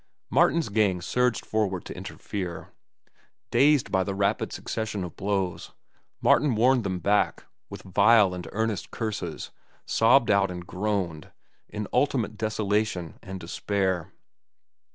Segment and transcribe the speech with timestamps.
[0.31, 2.69] Martin's gang surged forward to interfere.
[3.51, 5.73] Dazed by the rapid succession of blows,
[6.23, 9.51] Martin warned them back with vile and earnest curses
[9.85, 11.31] sobbed out and groaned
[11.69, 14.11] in ultimate desolation and despair.